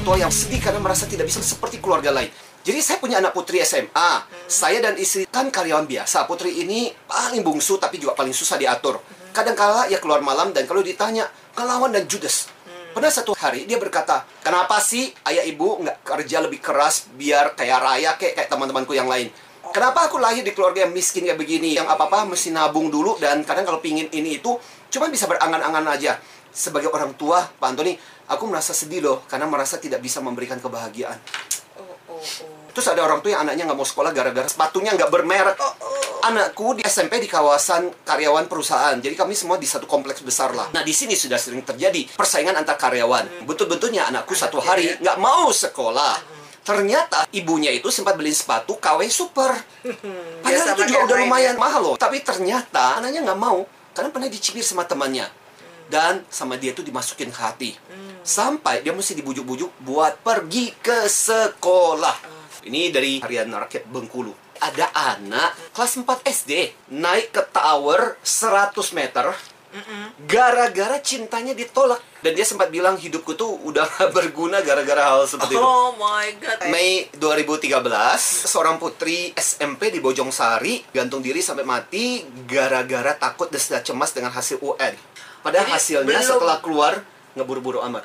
[0.00, 2.32] orang tua yang sedih karena merasa tidak bisa seperti keluarga lain.
[2.64, 4.24] Jadi saya punya anak putri SMA.
[4.48, 6.24] Saya dan istri kan karyawan biasa.
[6.24, 8.96] Putri ini paling bungsu tapi juga paling susah diatur.
[9.36, 12.48] Kadang-kala ya keluar malam dan kalau ditanya ngelawan dan judes.
[12.96, 17.78] Pernah satu hari dia berkata, kenapa sih ayah ibu nggak kerja lebih keras biar kayak
[17.84, 19.28] raya kayak kayak teman-temanku yang lain?
[19.68, 21.76] Kenapa aku lahir di keluarga yang miskin kayak begini?
[21.76, 24.56] Yang apa-apa mesti nabung dulu dan kadang kalau pingin ini itu
[24.88, 26.16] cuma bisa berangan-angan aja.
[26.50, 27.94] Sebagai orang tua, Pak Antoni,
[28.30, 31.18] aku merasa sedih loh karena merasa tidak bisa memberikan kebahagiaan.
[31.78, 32.60] Oh, oh, oh.
[32.70, 35.58] Terus ada orang tua yang anaknya nggak mau sekolah gara-gara sepatunya nggak bermerek.
[35.58, 36.26] Oh, oh.
[36.30, 38.94] Anakku di SMP di kawasan karyawan perusahaan.
[39.00, 40.68] Jadi kami semua di satu kompleks besar lah.
[40.70, 43.46] Nah di sini sudah sering terjadi persaingan antar karyawan.
[43.48, 46.40] Betul-betulnya anakku satu hari nggak mau sekolah.
[46.60, 49.50] Ternyata ibunya itu sempat beli sepatu KW Super.
[50.44, 51.96] Padahal Biasa itu juga udah lumayan mahal loh.
[51.96, 53.64] Tapi ternyata anaknya nggak mau
[53.96, 55.39] karena pernah dicibir sama temannya.
[55.90, 57.70] Dan sama dia tuh dimasukin ke hati.
[58.22, 62.16] Sampai dia mesti dibujuk-bujuk buat pergi ke sekolah.
[62.62, 64.30] Ini dari harian rakyat Bengkulu.
[64.60, 66.52] Ada anak kelas 4 SD
[66.94, 69.32] naik ke tower 100 meter
[70.26, 73.86] gara-gara cintanya ditolak dan dia sempat bilang hidupku tuh udah
[74.16, 75.62] berguna gara-gara hal seperti itu.
[75.62, 76.58] Oh my god.
[76.68, 77.78] Mei 2013,
[78.50, 84.58] seorang putri SMP di Bojongsari gantung diri sampai mati gara-gara takut dan cemas dengan hasil
[84.60, 84.94] UN.
[85.40, 86.92] Padahal Jadi, hasilnya belum- setelah keluar
[87.32, 88.02] ngeburu-buru amat.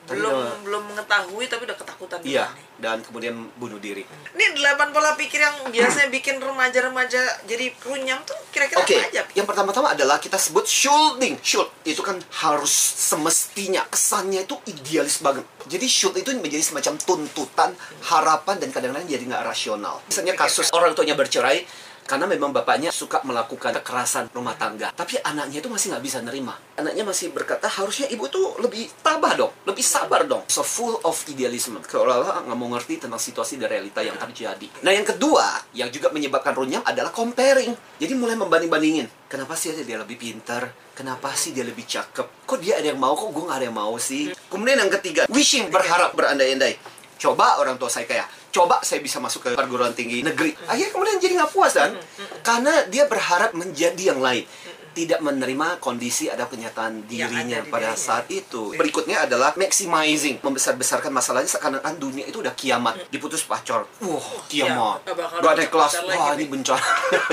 [0.00, 2.66] Tapi belum udah- belum mengetahui tapi udah ketakutan Iya, nih.
[2.80, 4.02] dan kemudian bunuh diri.
[4.34, 9.22] Ini delapan pola pikir yang biasanya bikin remaja-remaja jadi runyam tuh kira-kira Oke, apa aja?
[9.30, 11.38] yang pertama-tama adalah kita sebut shielding.
[11.40, 12.74] Shield itu kan harus
[13.10, 15.46] semestinya kesannya itu idealis banget.
[15.66, 17.70] Jadi shield itu menjadi semacam tuntutan,
[18.02, 20.02] harapan dan kadang-kadang jadi nggak rasional.
[20.04, 21.62] Misalnya kasus orang tuanya bercerai
[22.10, 24.90] karena memang bapaknya suka melakukan kekerasan rumah tangga.
[24.90, 26.58] Tapi anaknya itu masih nggak bisa nerima.
[26.74, 30.42] Anaknya masih berkata harusnya ibu tuh lebih tabah dong, lebih sabar dong.
[30.50, 31.78] So full of idealism.
[31.78, 34.82] Seolah-olah nggak mau ngerti tentang situasi dan realita yang terjadi.
[34.82, 37.78] Nah yang kedua yang juga menyebabkan runyam adalah comparing.
[38.02, 39.30] Jadi mulai membanding-bandingin.
[39.30, 40.66] Kenapa sih dia lebih pintar?
[40.98, 42.42] Kenapa sih dia lebih cakep?
[42.42, 43.14] Kok dia ada yang mau?
[43.14, 44.34] Kok gue nggak ada yang mau sih?
[44.50, 46.74] Kemudian yang ketiga, wishing berharap berandai-andai.
[47.20, 50.52] Coba orang tua saya kaya, coba saya bisa masuk ke perguruan tinggi negeri.
[50.66, 51.94] Akhirnya kemudian jadi nggak puas kan?
[52.42, 54.44] Karena dia berharap menjadi yang lain.
[54.90, 58.06] Tidak menerima kondisi ada kenyataan dirinya ada di pada dirinya.
[58.10, 58.74] saat itu.
[58.74, 62.98] Berikutnya adalah maximizing, membesar-besarkan masalahnya seakan-akan dunia itu udah kiamat.
[63.06, 65.06] Diputus pacar, wah kiamat.
[65.06, 66.90] Iya, nggak bakal Gak ada kelas, wah ini bencana.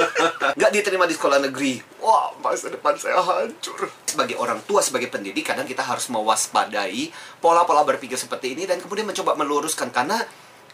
[0.57, 3.89] Nggak diterima di sekolah negeri, wah masa depan saya hancur.
[4.05, 7.09] Sebagai orang tua, sebagai pendidik, kadang kita harus mewaspadai
[7.41, 10.21] pola-pola berpikir seperti ini dan kemudian mencoba meluruskan karena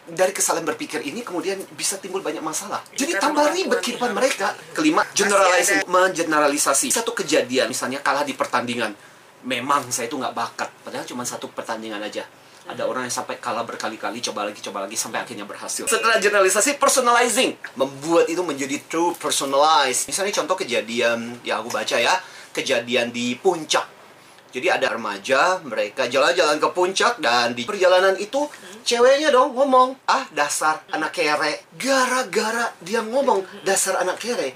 [0.04, 2.84] dari kesalahan berpikir ini kemudian bisa timbul banyak masalah.
[2.92, 4.48] Jadi karena tambah ribet kehidupan nih, mereka.
[4.76, 6.88] Kelima, generalisasi, mengeneralisasi.
[6.92, 8.92] Satu kejadian, misalnya kalah di pertandingan.
[9.44, 12.24] Memang saya itu nggak bakat, padahal cuma satu pertandingan aja.
[12.64, 15.84] Ada orang yang sampai kalah berkali-kali, coba lagi, coba lagi, sampai akhirnya berhasil.
[15.84, 17.60] Setelah generalisasi, personalizing.
[17.76, 20.08] Membuat itu menjadi true personalized.
[20.08, 22.16] Misalnya contoh kejadian, ya aku baca ya,
[22.56, 23.84] kejadian di puncak.
[24.54, 28.46] Jadi ada remaja, mereka jalan-jalan ke puncak dan di perjalanan itu
[28.86, 31.66] ceweknya dong ngomong, ah dasar anak kere.
[31.74, 34.54] Gara-gara dia ngomong dasar anak kere,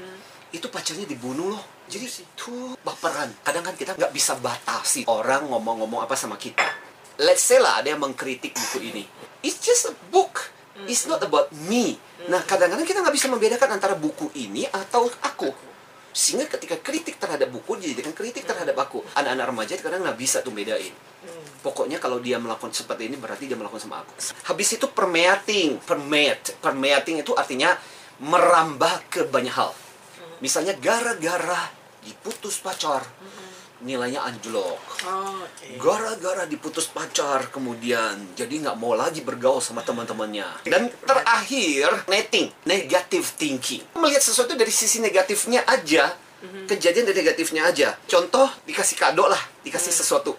[0.55, 1.65] itu pacarnya dibunuh loh.
[1.91, 3.27] Jadi itu baperan.
[3.43, 6.71] Kadang kan kita nggak bisa batasi orang ngomong-ngomong apa sama kita.
[7.19, 9.03] Let's say lah ada yang mengkritik buku ini.
[9.43, 10.55] It's just a book.
[10.87, 11.99] It's not about me.
[12.31, 15.51] Nah kadang-kadang kita nggak bisa membedakan antara buku ini atau aku.
[16.19, 19.07] Sehingga ketika kritik terhadap buku dijadikan kritik terhadap aku.
[19.15, 20.91] Anak-anak remaja kadang nggak bisa tuh bedain.
[21.63, 24.19] Pokoknya kalau dia melakukan seperti ini berarti dia melakukan sama aku.
[24.51, 26.59] Habis itu permeating, permeate.
[26.59, 27.79] Permeating itu artinya
[28.19, 29.71] merambah ke banyak hal.
[30.43, 31.78] Misalnya gara-gara
[32.09, 33.05] diputus pacar,
[33.85, 34.81] nilainya anjlok.
[35.05, 35.77] Oh, oke.
[35.77, 40.65] Gara-gara diputus pacar kemudian jadi nggak mau lagi bergaul sama teman-temannya.
[40.65, 43.85] Dan terakhir netting, negative thinking.
[44.01, 46.17] Melihat sesuatu dari sisi negatifnya aja,
[46.65, 47.89] kejadian dari negatifnya aja.
[48.09, 50.33] Contoh dikasih kado lah, dikasih sesuatu.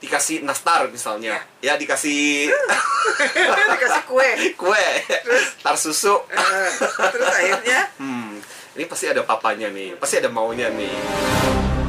[0.00, 2.48] Dikasih nastar misalnya, ya dikasih
[3.76, 4.30] Dikasih kue.
[4.60, 4.88] kue,
[5.60, 6.24] tar susu.
[6.32, 6.68] Eh,
[7.12, 7.39] terus Hmm,
[8.90, 11.79] pasti ada papanya nih, pasti ada maunya nih.